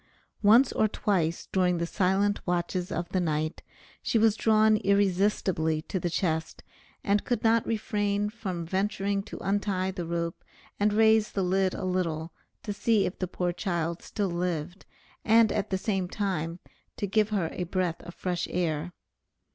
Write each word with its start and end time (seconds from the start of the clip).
Once 0.41 0.71
or 0.71 0.87
twice, 0.87 1.47
during 1.51 1.77
the 1.77 1.85
silent 1.85 2.39
watches 2.47 2.91
of 2.91 3.07
the 3.09 3.19
night, 3.19 3.61
she 4.01 4.17
was 4.17 4.35
drawn 4.35 4.77
irresistibly 4.77 5.79
to 5.83 5.99
the 5.99 6.09
chest, 6.09 6.63
and 7.03 7.23
could 7.23 7.43
not 7.43 7.63
refrain 7.67 8.27
from 8.27 8.65
venturing 8.65 9.21
to 9.21 9.37
untie 9.41 9.91
the 9.91 10.03
rope 10.07 10.43
and 10.79 10.91
raise 10.91 11.33
the 11.33 11.43
lid 11.43 11.75
a 11.75 11.85
little, 11.85 12.33
to 12.63 12.73
see 12.73 13.05
if 13.05 13.19
the 13.19 13.27
poor 13.27 13.53
child 13.53 14.01
still 14.01 14.29
lived, 14.31 14.87
and 15.23 15.51
at 15.51 15.69
the 15.69 15.77
same 15.77 16.09
time 16.09 16.57
to 16.97 17.05
give 17.05 17.29
her 17.29 17.51
a 17.53 17.65
breath 17.65 18.01
of 18.01 18.15
fresh 18.15 18.47
air. 18.49 18.93